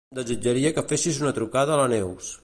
[0.19, 2.33] Desitjaria que fessis una trucada a la Neus.